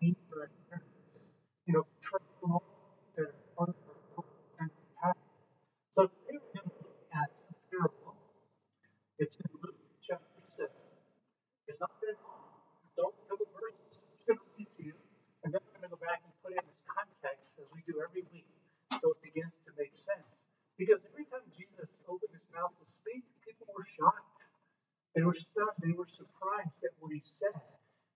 [0.00, 0.14] you
[1.74, 2.22] know, heart
[3.18, 3.28] and.
[5.94, 8.14] So today we're going to look at a parable.
[9.18, 9.74] It's in Luke
[10.06, 10.70] chapter 7.
[11.66, 12.46] It's not very long.
[12.94, 13.98] A couple verses.
[13.98, 14.94] I'm just going to read to you,
[15.42, 17.82] and then we're going to go back and put it in its context as we
[17.90, 18.46] do every week
[19.02, 20.26] so it begins to make sense.
[20.78, 24.38] Because every time Jesus opened his mouth to speak, people were shocked.
[25.18, 25.74] They were stunned.
[25.82, 27.58] They were surprised at what he said.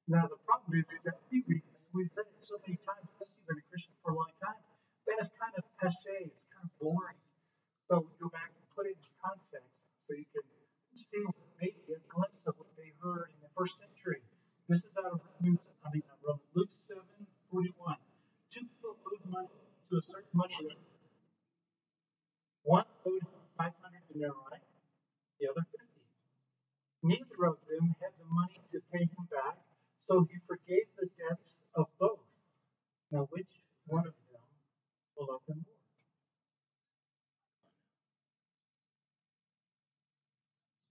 [0.07, 3.49] Now, the problem is that we read we've read it so many times, especially you've
[3.53, 4.61] been a Christian for a long time,
[5.05, 7.21] that it's kind of passe, it's kind of boring.
[7.89, 9.69] So we go back and put it in context
[10.09, 10.45] so you can
[10.97, 11.25] see
[11.61, 14.25] maybe a glimpse of what they heard in the first century.
[14.73, 16.07] This is out of Romans, I mean,
[16.57, 17.05] Luke 7
[17.53, 18.01] 41.
[18.49, 20.89] Two people owed money to a certain money lender.
[22.65, 23.29] One owed
[23.61, 23.77] 500
[24.09, 24.65] denarii,
[25.37, 25.85] the other 50.
[27.05, 29.61] Neither of them had the money to pay him back,
[30.09, 32.21] so he forgave the debts of both.
[33.11, 33.49] Now, which
[33.87, 34.45] one of them
[35.17, 35.81] will him more?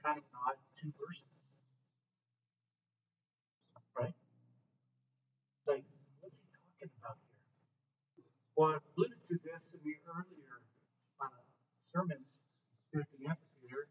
[0.03, 1.29] Kind of odd two verses,
[3.97, 4.13] right?
[5.67, 5.85] Like,
[6.21, 6.49] what's he
[6.81, 7.45] talking about here?
[8.57, 10.61] Well, I alluded to this in the earlier
[11.21, 11.41] uh,
[11.93, 12.41] sermons
[12.93, 13.89] here at the amphitheater.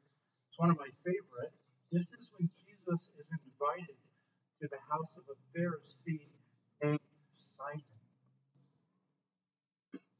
[0.50, 1.54] It's one of my favorite.
[1.92, 3.98] This is when Jesus is invited
[4.62, 6.29] to the house of a Pharisee
[6.82, 7.00] named
[7.56, 7.82] Simon.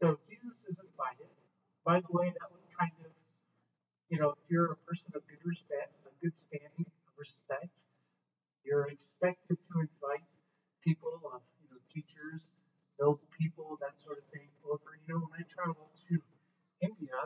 [0.01, 1.29] So Jesus is invited.
[1.85, 3.13] By the way, that would kind of,
[4.09, 7.73] you know, if you're a person of good respect, a good standing of respect,
[8.65, 10.25] you're expected to invite
[10.85, 12.41] people of, you know, teachers,
[13.01, 14.97] noble people, that sort of thing over.
[15.07, 16.15] You know, when I travel to
[16.81, 17.19] India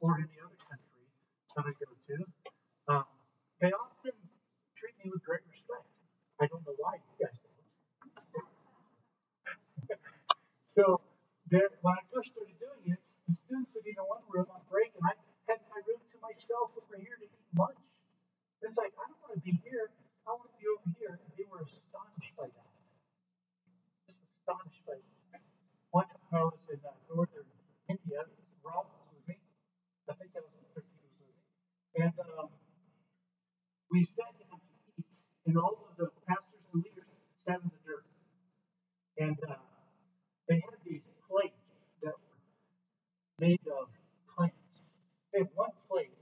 [0.00, 1.04] or any other country
[1.56, 2.16] that I go to,
[2.88, 3.06] um,
[3.60, 4.16] they often
[4.76, 5.88] treat me with great respect.
[6.40, 7.54] I don't know why you guys don't.
[10.76, 11.00] so
[11.48, 14.60] there, when I first started doing it, the students would be in one room on
[14.68, 15.14] break, and I
[15.48, 17.78] had my room to myself over here to eat lunch.
[18.64, 19.92] It's like I don't want to be here.
[20.24, 21.14] I want to be over here.
[21.20, 22.70] And they were astonished by that.
[24.08, 25.44] Just astonished by that.
[25.92, 27.48] One time I was in uh, northern
[27.92, 28.24] India.
[28.64, 29.36] Rob was with me.
[30.08, 31.44] I think that was the trip he was with me.
[32.08, 32.48] And um,
[33.92, 35.12] we sat down to eat,
[35.44, 37.12] and all of the pastors and leaders
[37.44, 38.08] sat in the dirt.
[39.20, 39.60] And uh,
[40.48, 41.60] they had these plates
[42.02, 42.40] that were
[43.38, 43.92] made of
[44.32, 44.80] plants.
[45.34, 46.14] They had one plate,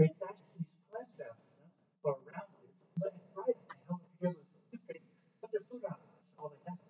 [0.00, 1.36] they attached these plants down
[2.00, 2.72] or around it
[3.36, 4.40] dry it, they held together
[5.44, 6.00] with their food on.
[6.00, 6.80] That's all they had.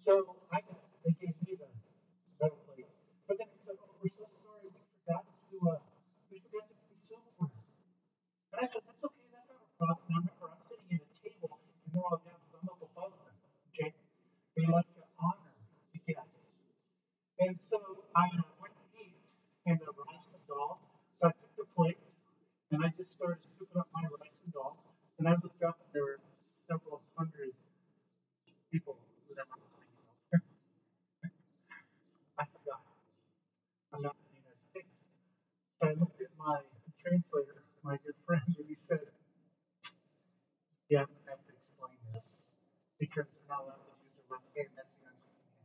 [0.00, 1.68] So I got, they gave me the
[2.40, 2.88] metal plate.
[3.28, 5.84] But then they said, oh, we're so sorry, we forgot to, uh,
[6.32, 7.52] we forgot to put silverware.
[7.52, 10.00] And I said, that's okay, that's not a problem.
[10.08, 13.12] Now remember, I'm sitting at a table and they're all down because I'm up above
[13.20, 13.36] them.
[13.68, 13.92] Okay?
[14.56, 15.52] They like to honor
[15.92, 16.40] the guests.
[17.36, 19.20] And so I uh, went to eat
[19.68, 20.80] and the rice and dal.
[21.20, 22.00] So I took the plate
[22.72, 24.80] and I just started scooping up my rice and dal.
[25.20, 26.20] And I looked up and there were
[26.64, 27.52] several hundred
[28.72, 29.68] people who were hanging
[30.32, 30.40] out.
[32.40, 32.80] I forgot.
[33.92, 34.96] I'm not in the United States.
[35.76, 36.64] So I looked at my
[37.04, 39.02] translator, my good friend, and he said,
[40.88, 42.32] Yeah, I'm going to have to explain this
[42.96, 44.76] because they're not allowed to use their left hand.
[44.76, 45.64] That's the unclean hand.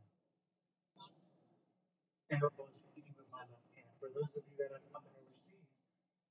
[3.16, 3.92] With my left hand.
[4.00, 5.68] For those of you that have come overseas,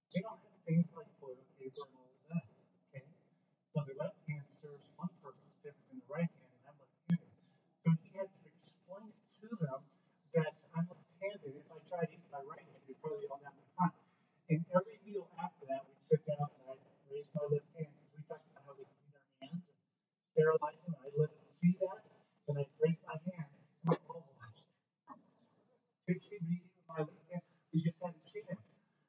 [0.10, 2.46] they don't have things like toilet paper and all of that.
[2.90, 3.06] Okay?
[3.74, 7.34] So the left hand serves one purpose different than the right hand, and I'm left-handed.
[7.86, 9.82] So he had to explain it to them
[10.34, 11.54] that I'm left-handed.
[11.54, 13.94] If I tried to eat my right hand, it'd probably all down my front.
[14.50, 18.10] And every meal after that, we'd sit down and I'd raise my left hand because
[18.14, 19.74] we talked about how we clean our hands and
[20.34, 20.98] sterilize them.
[21.02, 22.02] I'd let them see that,
[22.50, 24.36] and I'd raise my hand and I'd mobilize.
[26.06, 27.42] They'd see me with my left hand.
[27.74, 28.62] We just hadn't seen it.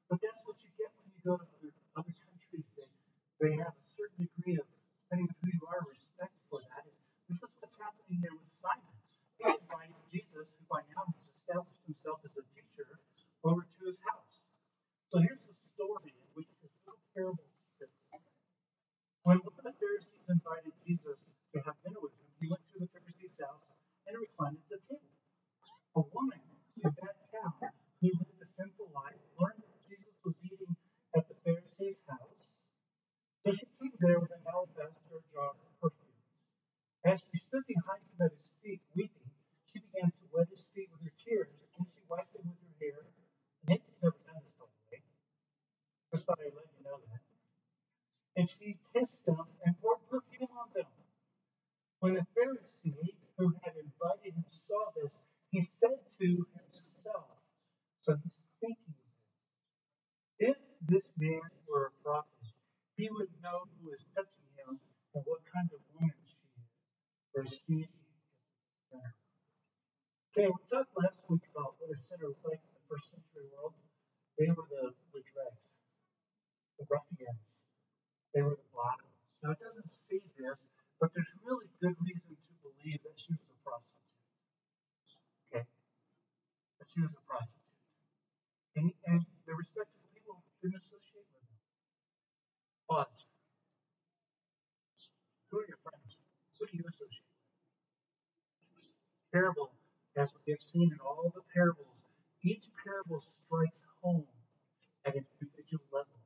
[0.09, 2.65] But that's what you get when you go to other, other countries.
[2.73, 2.89] They,
[3.37, 4.65] they have a certain degree of,
[5.05, 6.89] depending on who you are, respect for that.
[6.89, 6.97] And
[7.29, 8.97] this is what's happening here with Simon.
[9.37, 12.89] He's inviting Jesus, who by now has established himself as a teacher,
[13.45, 14.41] over to his house.
[15.13, 17.45] So here's the story in which this little parable
[17.77, 17.93] fits.
[19.21, 21.21] When one of the Pharisees invited Jesus
[21.53, 23.69] to have dinner with him, he went to the Pharisee's house
[24.09, 25.13] and reclined at the table.
[25.93, 26.41] A woman
[26.85, 27.73] in that town
[28.05, 30.77] who lived a sinful life learned that Jesus was eating
[31.17, 32.53] at the Pharisee's house.
[33.41, 36.21] So she came there with an alabaster jar of perfume.
[37.09, 39.33] As she stood behind him at his feet, weeping,
[39.73, 42.75] she began to wet his feet with her tears, and she wiped them with her
[42.77, 43.01] hair.
[43.09, 45.01] And Nancy's never done this, by the way.
[46.13, 47.25] Just thought I'd let you know that.
[48.37, 50.93] And she kissed them and poured perfume on them.
[52.05, 52.93] When the Pharisee
[67.47, 67.87] A sinner.
[68.91, 68.99] Uh,
[70.35, 73.47] okay, we talked last week about what a sinner was like in the first century
[73.55, 73.71] world.
[74.35, 75.71] They were the, the dregs,
[76.75, 77.39] the ruffians.
[78.35, 79.07] They were the bottom.
[79.47, 80.59] Now, it doesn't say this,
[80.99, 84.11] but there's really good reason to believe that she was a prostitute.
[85.47, 85.65] Okay?
[86.83, 87.79] That she was a prostitute.
[88.75, 91.63] And, and the respectable people didn't associate with them.
[92.91, 93.31] Pause.
[95.55, 96.19] Who are your friends?
[96.59, 97.27] Who do you associate with?
[99.37, 99.69] Parable,
[100.17, 102.09] as we have seen in all the parables,
[102.41, 104.25] each parable strikes home
[105.05, 106.17] at an individual level,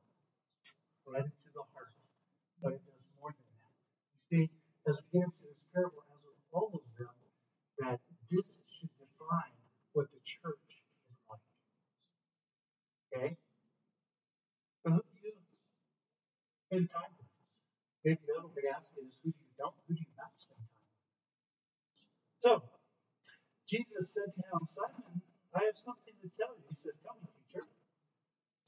[1.03, 1.91] right into the heart.
[2.63, 3.75] But it does more than that.
[4.15, 4.45] You see,
[4.87, 7.11] as we get into this parable, as with all of them,
[7.83, 7.99] that
[8.31, 8.47] this
[8.79, 9.59] should define
[9.91, 10.71] what the church
[11.11, 11.43] is like.
[13.11, 13.35] Okay?
[14.83, 15.35] So who do you
[16.67, 17.27] spend time with?
[18.07, 20.15] Maybe the other way to ask it is who do you don't, who do you
[20.15, 21.03] not spend time with?
[22.39, 22.51] So,
[23.67, 25.19] Jesus said to him, Simon,
[25.51, 26.63] I have something to tell you.
[26.71, 27.67] He says, Tell me, teacher.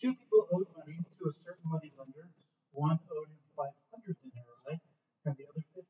[0.03, 2.27] Two people owed money to a certain money lender.
[2.75, 3.71] One owed him 500
[4.19, 4.83] denarii
[5.23, 5.87] and the other 50.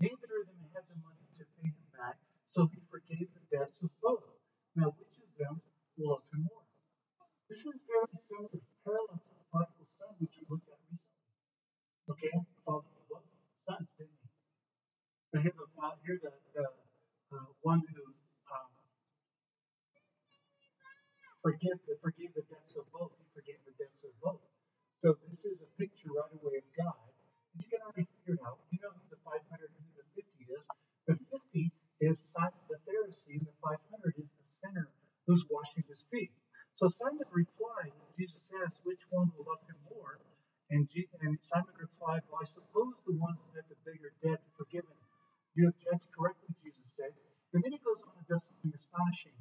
[0.00, 2.16] Neither of them had the money to pay him back,
[2.56, 4.24] so he forgave the debts of both.
[4.74, 5.60] Now, which of them
[6.00, 6.63] will love him more?
[7.54, 11.22] This is very similar, parallel to the prodigal son, which we looked at recently.
[12.10, 12.34] Okay,
[12.66, 13.30] father of both
[13.62, 14.26] sons, didn't he?
[15.30, 18.10] But here the father, here the, the uh, one who
[18.50, 18.74] um,
[21.46, 23.14] forgive the forgive the debts of both.
[23.22, 24.42] He forgave the debts of both.
[24.98, 27.06] So this is a picture right away of God.
[27.54, 28.66] You can already figure it out.
[28.74, 30.26] You know the 500 and who the 50
[30.58, 30.66] is.
[31.06, 31.70] The 50
[32.02, 33.78] is Simon the Pharisee, and the 500
[34.18, 34.90] is the sinner
[35.30, 36.34] who's washing his feet.
[36.74, 40.18] So Simon replied, Jesus asked, which one will love him more?
[40.74, 44.42] And, G- and Simon replied, Well, I suppose the one who had the bigger debt
[44.58, 44.98] forgiven.
[45.54, 47.14] You have judged correctly, Jesus said.
[47.54, 49.38] And then he goes on and does something astonishing.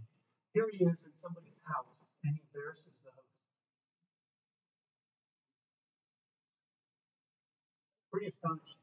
[0.54, 1.90] Here he is in somebody's house,
[2.22, 3.34] and he embarrasses the host.
[8.14, 8.78] Pretty astonishing.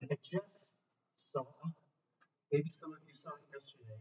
[0.00, 0.64] I just
[1.20, 1.44] saw,
[2.48, 4.00] maybe some of you saw it yesterday,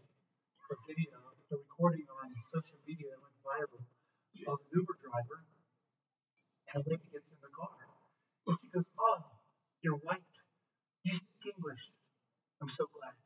[0.69, 1.18] a video,
[1.50, 5.42] a recording on social media that went viral of an Uber driver,
[6.69, 7.74] and a lady gets in the car,
[8.45, 9.18] and she goes, "Oh,
[9.81, 10.21] you're white.
[11.01, 11.89] You speak English.
[12.62, 13.18] I'm so glad."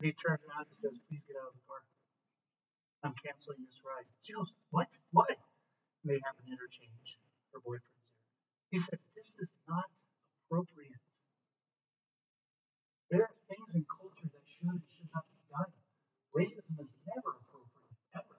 [0.00, 1.84] And he turns around and says, "Please get out of the car.
[3.04, 4.88] I'm canceling this ride." She goes, "What?
[5.12, 7.20] Why?" And they have an interchange.
[7.52, 8.24] Her boyfriend's there.
[8.72, 9.92] He said, "This is not
[10.48, 11.04] appropriate.
[13.10, 15.72] There are things in culture that should and should not be done.
[16.32, 18.38] Racism is never appropriate, ever.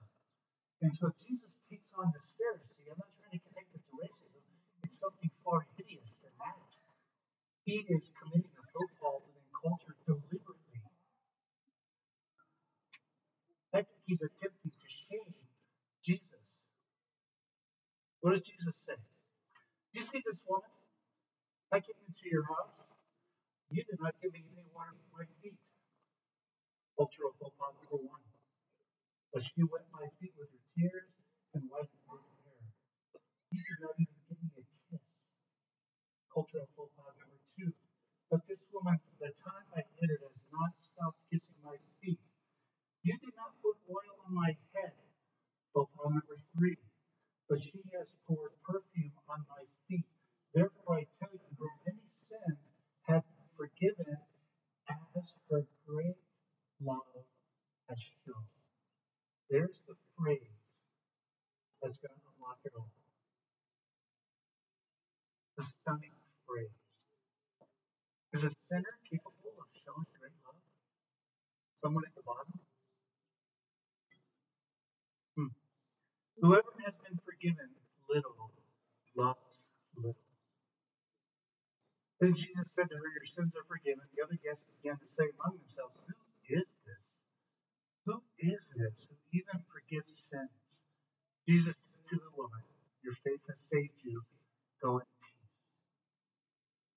[0.80, 2.90] And so Jesus takes on this Pharisee.
[2.90, 4.42] I'm not trying to connect it to racism.
[4.82, 6.74] It's something far hideous than that.
[7.62, 10.80] He is committing a pas within culture deliberately.
[13.74, 15.34] I think he's attempting to shame
[16.04, 16.42] Jesus.
[18.20, 18.98] What does Jesus say?
[19.92, 20.70] Do You see this woman?
[21.72, 22.84] I came into your house.
[23.72, 25.56] You did not give me any water for my feet.
[26.92, 28.20] Cultural faux pas number one.
[29.32, 31.08] But she wet my feet with her tears
[31.56, 32.68] and wiped them with her hair.
[33.48, 35.00] You did not even give me a kiss.
[36.28, 37.72] Cultural faux pas number two.
[38.28, 42.20] But this woman, from the time I entered, has not stopped kissing my feet.
[43.00, 44.92] You did not put oil on my head.
[45.72, 46.76] Faux pas number three.
[47.48, 50.04] But she has poured perfume on my feet.
[50.52, 52.60] Therefore I tell you, her many sins
[53.08, 54.20] have been forgiven
[54.88, 56.20] as her great
[56.80, 57.24] love
[57.88, 58.44] has shown.
[59.50, 60.56] There's the phrase
[61.80, 62.90] that's going to unlock it all.
[65.56, 66.16] The stunning
[66.48, 66.76] phrase.
[68.32, 70.56] Is a sinner capable of showing great love?
[71.80, 72.60] Someone at the bottom?
[75.36, 75.52] Hmm.
[76.40, 77.68] Whoever has been forgiven
[78.08, 78.50] little
[79.16, 79.38] loves
[79.96, 80.16] little.
[82.82, 84.02] To her, Your sins are forgiven.
[84.10, 86.18] The other guests began to say among themselves, Who
[86.50, 87.04] is this?
[88.06, 90.50] Who is this who even forgives sins?
[91.46, 92.66] Jesus said to the woman,
[93.06, 94.26] Your faith has saved you.
[94.82, 95.42] Go in peace.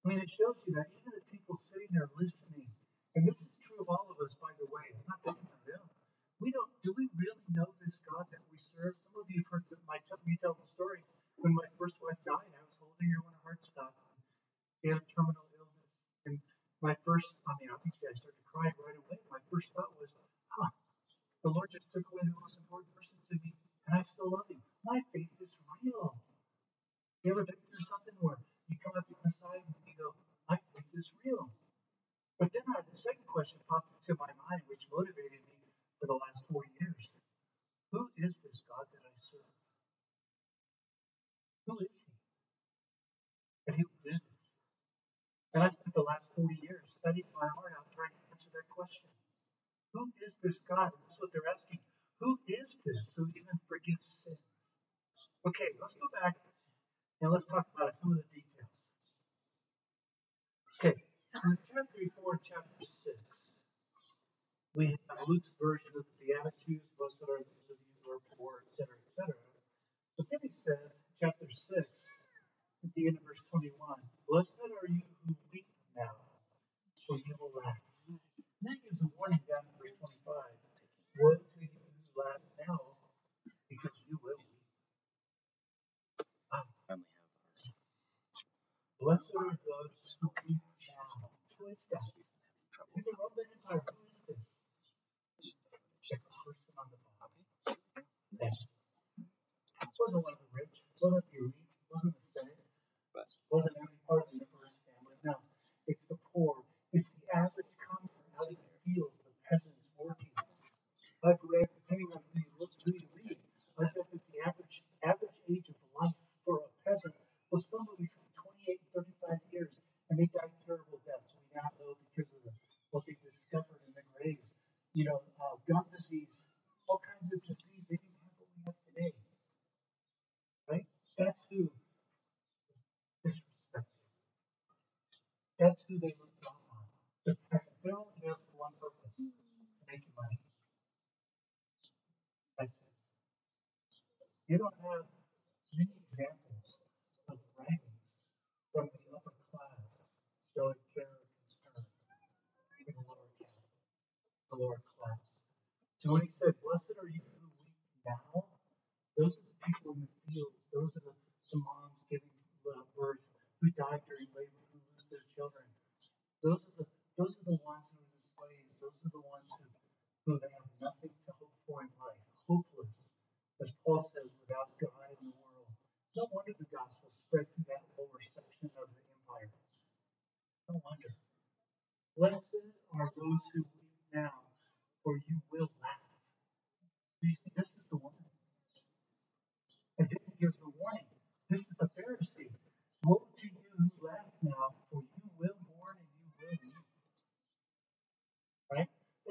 [0.06, 2.70] I mean, it shows you that even the people sitting there listening,
[3.18, 5.62] and this is true of all of us, by the way, I'm not picking on
[5.66, 5.82] them.
[6.38, 8.94] We don't, do we really know this God that we serve?
[9.02, 11.02] Some of you have heard my, me tell the story.
[11.42, 13.98] When my first wife died, I was holding her when her heart stopped.
[14.84, 15.86] She had a terminal illness.
[16.30, 16.38] And
[16.86, 19.18] my first, I mean, obviously I started crying right away.
[19.34, 20.14] My first thought was,
[20.54, 20.70] huh,
[21.42, 23.58] the Lord just took away the most important person to me,
[23.90, 24.62] and I still love him.
[24.86, 25.50] My faith is
[25.82, 26.14] real.
[27.26, 28.06] You ever been through something
[33.36, 35.60] question popped into my mind, which motivated me
[36.00, 37.12] for the last four years.
[37.92, 39.52] Who is this God that I serve?
[41.68, 42.16] Who is he?
[43.68, 44.24] And who is this?
[45.56, 48.68] And I spent the last 40 years studying my heart out trying to answer that
[48.68, 49.08] question.
[49.96, 50.92] Who is this God?
[50.92, 51.80] And that's what they're asking.
[52.20, 54.44] Who is this who even forgives sins?
[55.48, 56.36] Okay, let's go back
[57.24, 58.76] and let's talk about some of the details.
[60.76, 63.16] Okay, in chapter 4 and chapter 6,
[64.76, 68.60] we have Luke's version of the Beatitudes, blessed are those of you who are poor,
[68.68, 69.32] etc., etc.
[70.20, 70.92] But then he says,
[71.24, 73.72] chapter 6, at the end of verse 21,
[74.30, 76.16] Blessed are you who weep now,
[77.08, 77.82] for you will laugh.
[78.62, 80.36] Then gives a warning down in verse 25.
[81.22, 82.80] Woe to you who laugh now,
[83.70, 84.66] because you will weep.
[86.54, 86.66] Ah,
[89.02, 91.30] blessed are those who weep now.
[91.60, 92.12] Who is that?
[92.96, 94.05] In the Roman Empire, who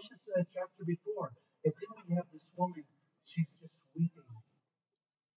[0.05, 1.33] Is the chapter before.
[1.65, 2.85] And then we have this woman,
[3.25, 4.29] she's just weeping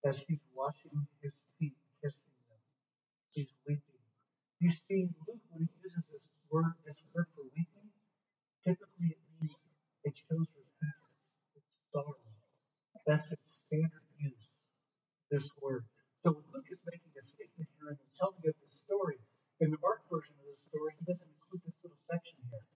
[0.04, 2.60] as she's washing his feet, kissing them.
[3.32, 4.04] She's weeping.
[4.60, 7.88] You see, Luke, when he uses this word, this word for weeping,
[8.68, 9.56] typically it means
[10.04, 11.16] it shows repentance.
[11.56, 12.20] It's sorrow.
[13.08, 14.52] That's its standard use,
[15.32, 15.88] this word.
[16.28, 19.24] So Luke is making a statement here and he's telling of this story,
[19.64, 22.68] in the Mark version of the story, he doesn't include this little section here.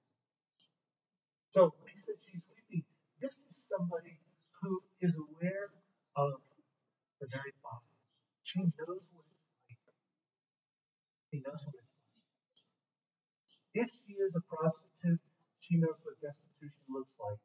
[1.51, 2.87] So when he says she's weeping,
[3.19, 4.21] this is somebody
[4.61, 5.73] who is aware
[6.13, 6.37] of
[7.17, 7.89] the very body.
[8.45, 9.25] She knows what
[9.65, 10.05] it's like.
[11.33, 12.21] She knows what it's like.
[13.73, 15.23] If she is a prostitute,
[15.65, 17.41] she knows what destitution looks like.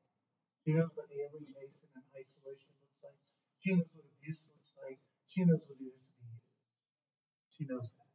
[0.60, 3.16] She knows what the alienation and isolation looks like.
[3.64, 5.00] She knows what abuse looks like.
[5.32, 6.52] She knows what it is to be used.
[7.56, 8.12] She knows that.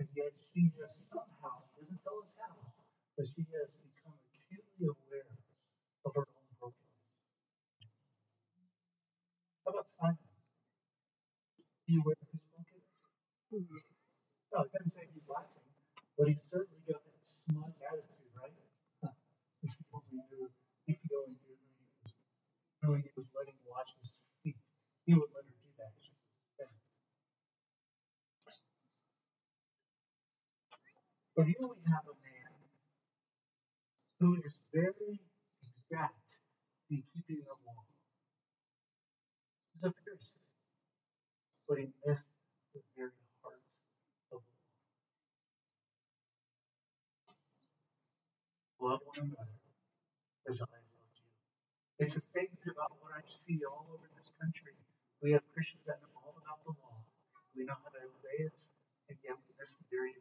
[0.00, 2.56] And yet she has somehow, doesn't tell us how,
[3.20, 5.28] but she has become acutely aware
[6.06, 6.88] of her own brokenness.
[9.66, 10.16] How about Simon?
[11.88, 12.86] You aware of his brokenness?
[13.50, 13.66] Hmm.
[14.52, 15.66] No, I didn't say he's laughing,
[16.18, 18.56] but he's certainly got that smug attitude, right?
[19.62, 20.50] If he only knew,
[20.88, 22.12] if he only knew who he was,
[22.82, 24.14] who he was letting wash his
[24.44, 24.58] feet,
[25.06, 25.94] he would let her do that.
[31.36, 32.52] But here we have a man
[34.20, 35.20] who is very
[35.62, 36.26] exact
[36.90, 37.84] in keeping the law.
[39.74, 40.42] He's a Pharisee,
[41.68, 42.24] but he missed
[42.74, 43.12] the very
[43.44, 43.60] heart
[44.32, 44.42] of law.
[48.80, 49.58] Love one another
[50.48, 51.28] as I loved you.
[52.00, 54.72] It's a statement about what I see all over this country.
[55.22, 56.96] We have Christians that know all about the law.
[57.54, 58.54] We know how to obey it,
[59.10, 60.16] and yet we miss the very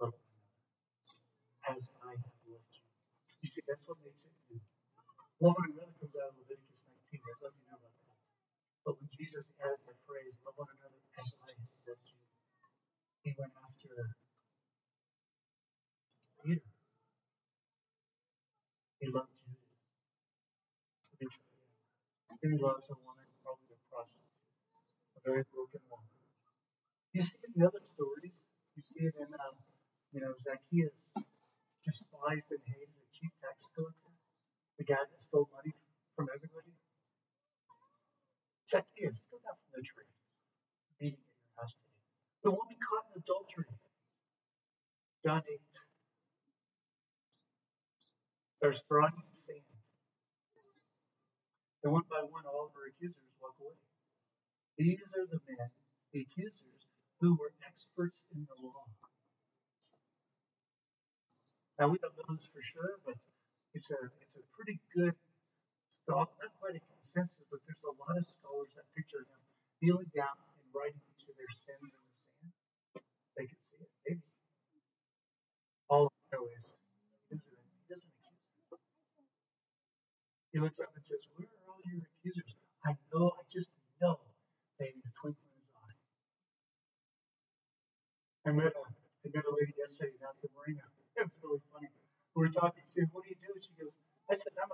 [0.00, 2.86] love one another as I have loved you.
[3.42, 4.60] You see, that's what makes it new.
[5.42, 7.22] Love one another comes out of Leviticus 19.
[7.22, 7.61] I'd love you
[8.84, 12.18] but when Jesus added the phrase, love one another as I have loved you,
[13.22, 13.94] he went after
[16.42, 16.66] Peter.
[18.98, 19.30] He loved
[21.14, 21.38] Judas.
[22.42, 24.42] He loves a woman, probably a prostitute,
[25.14, 26.10] a very broken woman.
[27.14, 28.34] You see in the other stories,
[28.74, 29.54] you see it in, um,
[30.10, 30.98] you know, Zacchaeus
[31.86, 34.10] despised and hated the chief tax collector,
[34.78, 35.70] the guy that stole money
[36.18, 36.81] from everybody.
[38.72, 40.08] Go down from the tree.
[40.96, 42.00] Meeting in your house today.
[42.40, 43.68] The woman caught in adultery.
[45.20, 45.60] John 8.
[48.64, 49.68] There's throwing in sand.
[51.84, 53.76] And one by one, all of her accusers walk away.
[54.78, 55.68] These are the men,
[56.16, 56.80] the accusers,
[57.20, 58.88] who were experts in the law.
[61.76, 63.18] Now we don't know this for sure, but
[63.74, 65.18] it's a it's a pretty good
[66.08, 68.26] not quite a consensus, but there's a lot of
[68.62, 69.42] scholars that picture them
[69.82, 72.54] kneeling down and writing of their sins in the sand.
[73.34, 74.22] They could see it, maybe.
[75.90, 76.66] All I know is
[77.30, 78.78] he doesn't he doesn't accuse them.
[80.54, 82.54] He looks up and says, Where are all your accusers?
[82.86, 83.70] I know, I just
[84.02, 84.18] know
[84.78, 85.98] they in the twinkle in his eye.
[88.46, 90.84] I met a I met a lady yesterday down marina.
[91.18, 91.90] It was really funny.
[92.34, 93.52] We were talking, she said, What do you do?
[93.60, 93.94] She goes,
[94.30, 94.71] I said, I'm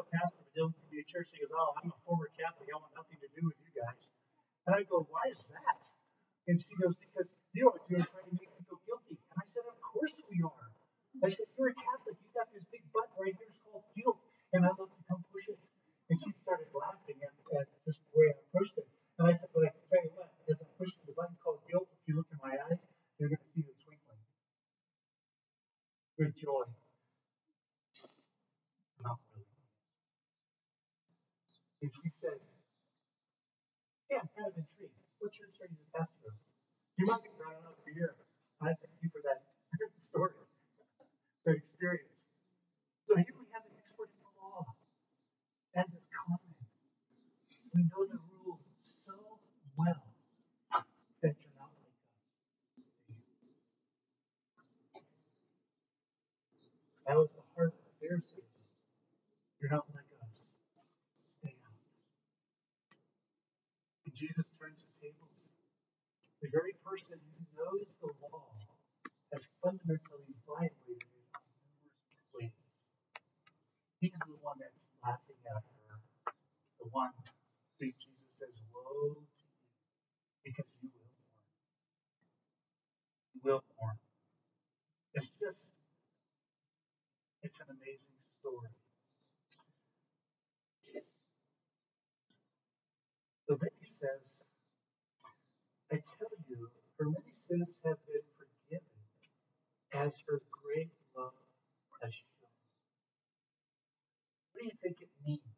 [104.58, 105.54] What do you think it means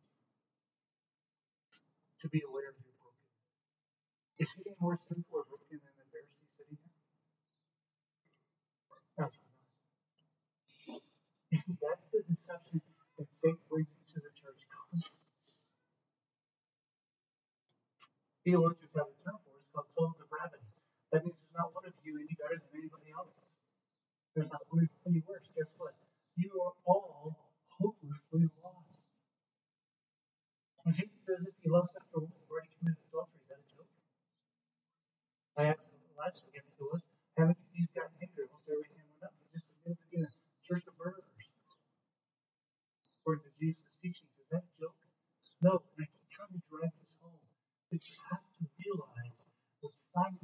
[2.20, 4.44] to be aware of your brokenness?
[4.44, 7.00] Is he more sinful or broken than the Pharisee sitting there?
[9.16, 11.00] That's not.
[11.80, 12.84] That's the deception
[13.16, 14.68] that Satan brings into the church.
[18.44, 19.64] Theologians have a term for it.
[19.64, 20.68] It's called total depravity.
[21.08, 23.32] That means there's not one of you any better than anybody else.
[24.36, 25.48] There's not one of you any worse.
[25.56, 25.96] Guess what?
[26.36, 27.32] You are all
[27.80, 28.59] hopelessly lost.
[30.88, 31.12] Jesus
[31.68, 33.36] lust after a woman, you've already committed adultery.
[33.44, 33.90] Is that a joke?
[35.60, 37.04] I asked them last week, was,
[37.36, 38.48] how many of you gotten angry?
[38.48, 39.34] Almost every hand went up.
[39.36, 40.32] You just admitted to being a
[40.64, 41.28] church of murderers.
[43.20, 44.96] According to Jesus' teachings, is that a joke?
[45.60, 47.36] No, and I keep trying to drive this home.
[47.92, 49.36] But you have to realize
[49.84, 50.40] what Simon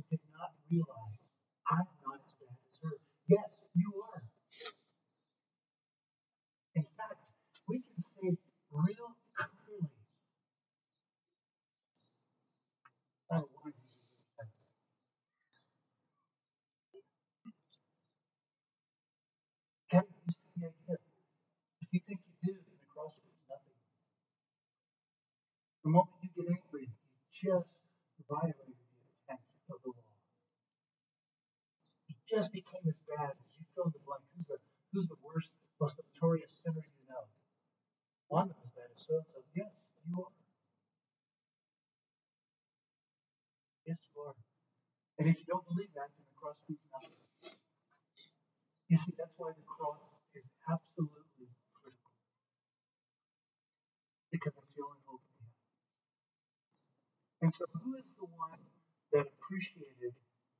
[54.36, 55.56] because it's the only hope we have.
[57.40, 58.60] And so, who is the one
[59.16, 60.12] that appreciated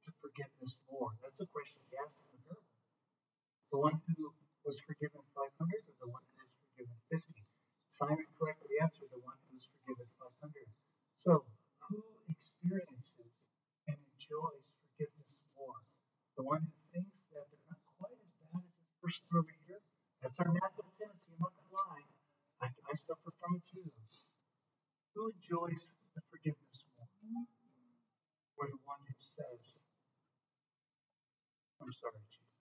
[0.09, 1.13] the forgiveness more?
[1.21, 2.73] That's the question he asked in the parable.
[3.69, 4.33] The one who
[4.65, 7.21] was forgiven 500 or the one who was forgiven 50?
[7.93, 10.57] Simon correctly answered the one who was forgiven 500.
[11.21, 11.45] So,
[11.85, 12.01] who
[12.33, 13.33] experiences
[13.93, 15.77] and enjoys forgiveness more?
[16.41, 19.81] The one who thinks that they're not quite as bad as this person over here?
[20.25, 20.96] That's our natural
[22.87, 23.83] I suffer from it too.
[25.15, 25.83] Who enjoys
[26.15, 27.47] the forgiveness more?
[28.59, 29.79] Or the one who says,
[31.83, 32.59] I'm sorry, Jesus.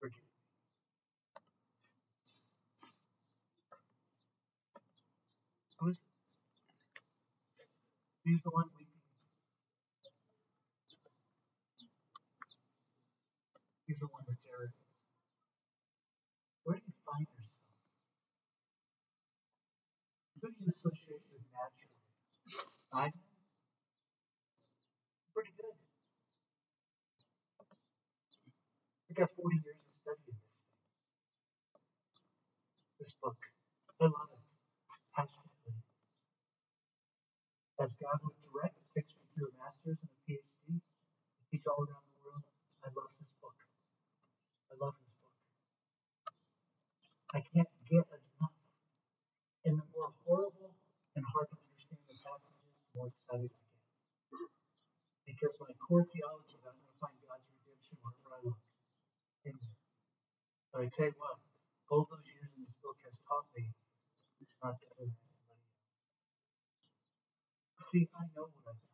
[0.00, 0.28] Forgive
[5.80, 6.10] Who is it?
[8.24, 9.02] He's the one weeping.
[13.86, 14.83] He's the one that's arrogant.
[33.24, 33.53] book.
[68.44, 68.93] don't want to.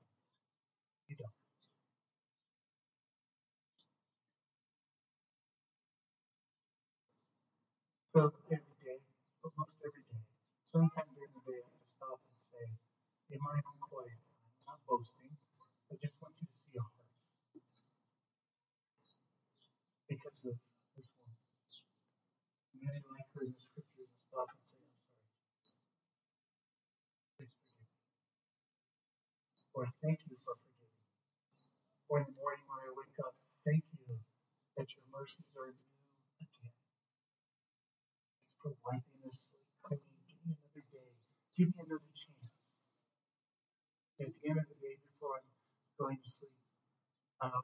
[46.11, 46.55] going to sleep.
[47.43, 47.63] Um,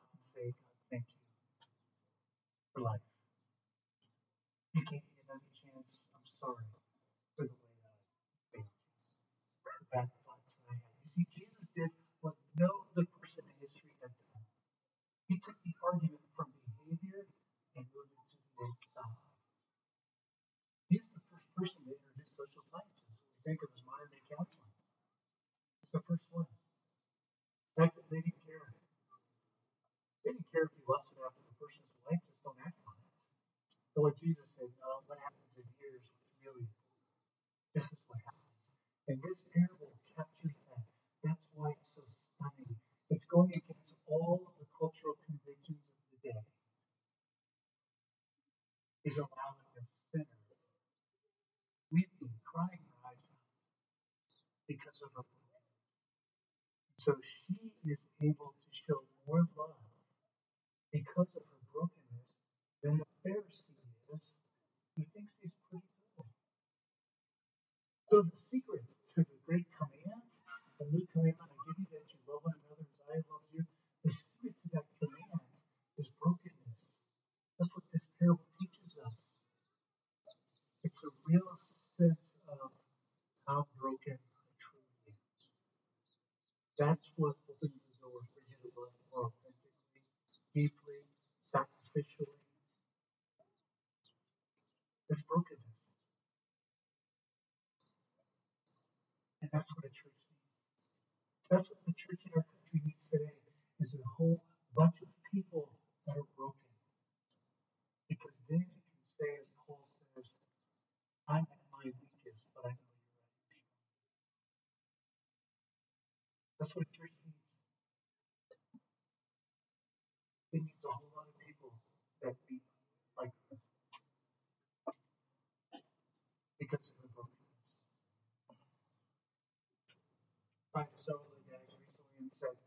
[131.07, 132.59] several of the guys recently and said,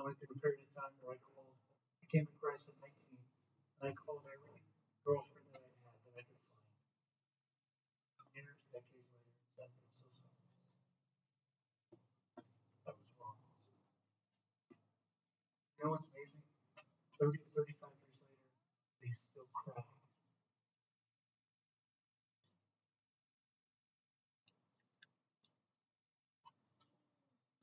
[0.00, 1.52] I went through a period of time where I called,
[2.00, 2.76] I came Christ in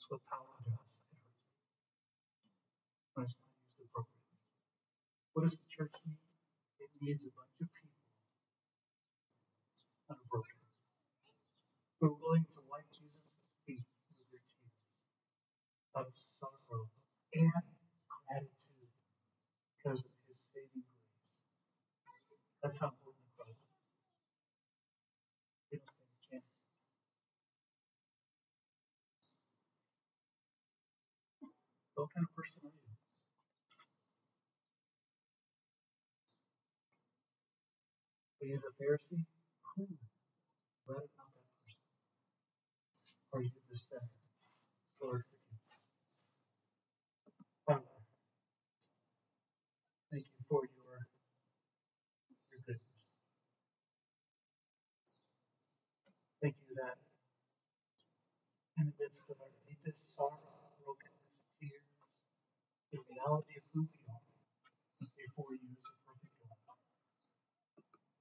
[0.07, 3.51] also apologize if it hurts me.
[3.51, 4.39] It's not used appropriately.
[5.33, 6.21] What does the church need?
[6.79, 8.03] It needs a bunch of people
[10.09, 10.59] that are broken,
[11.99, 13.35] who are willing to like Jesus'
[13.67, 14.75] feet through their tears,
[15.95, 16.07] of
[16.39, 16.87] sorrow
[17.35, 17.51] and
[18.09, 18.91] gratitude
[19.77, 22.43] because of his saving grace.
[22.63, 23.06] That's how.
[38.47, 39.27] You the Pharisee?
[40.87, 41.83] Glad not that person.
[43.33, 44.09] Are you the sinner?
[45.01, 45.23] Lord.
[47.67, 47.99] Father,
[50.11, 50.95] thank you for your,
[52.51, 53.03] your goodness.
[56.41, 56.97] Thank you that
[58.79, 60.39] in the midst of our deepest sorrow,
[60.81, 61.91] brokenness, tears,
[62.95, 64.23] the reality of who we are
[65.17, 66.79] before you is a perfect God.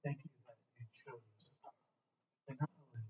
[0.03, 1.23] Thank you that you chose
[2.47, 3.07] to not only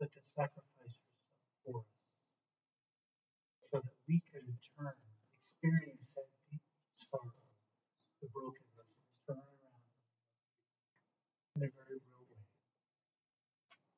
[0.00, 1.30] but to sacrifice yourself
[1.64, 1.90] for us
[3.72, 4.94] so that we could in turn
[5.66, 6.62] experience that deep
[6.94, 7.34] sorrow,
[8.22, 8.90] the brokenness,
[9.26, 9.82] turn around
[11.58, 12.44] in a very real way.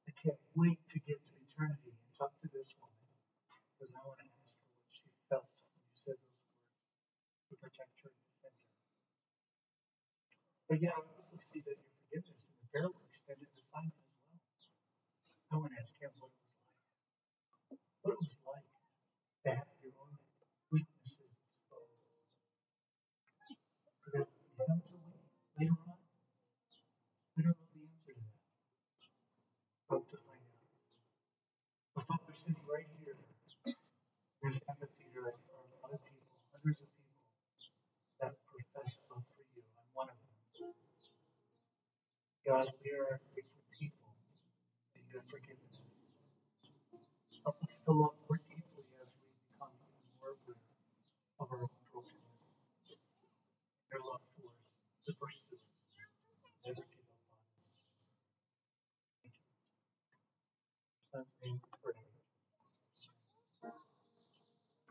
[0.09, 3.05] I can't wait to get to eternity and talk to this woman
[3.77, 6.69] because I want to ask her what she felt when you said those words
[7.49, 8.75] to protect her and defend her.
[10.69, 10.97] But yeah,